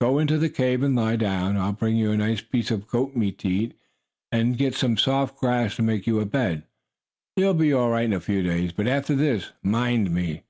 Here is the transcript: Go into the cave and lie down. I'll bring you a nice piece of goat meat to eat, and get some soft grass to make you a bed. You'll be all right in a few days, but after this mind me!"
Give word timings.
Go 0.00 0.18
into 0.18 0.36
the 0.36 0.48
cave 0.48 0.82
and 0.82 0.96
lie 0.96 1.14
down. 1.14 1.56
I'll 1.56 1.70
bring 1.72 1.96
you 1.96 2.10
a 2.10 2.16
nice 2.16 2.40
piece 2.40 2.72
of 2.72 2.88
goat 2.88 3.14
meat 3.14 3.38
to 3.38 3.48
eat, 3.48 3.78
and 4.32 4.58
get 4.58 4.74
some 4.74 4.96
soft 4.96 5.38
grass 5.38 5.76
to 5.76 5.82
make 5.84 6.08
you 6.08 6.18
a 6.18 6.26
bed. 6.26 6.64
You'll 7.36 7.54
be 7.54 7.72
all 7.72 7.90
right 7.90 8.06
in 8.06 8.12
a 8.12 8.18
few 8.18 8.42
days, 8.42 8.72
but 8.72 8.88
after 8.88 9.14
this 9.14 9.52
mind 9.62 10.10
me!" 10.12 10.42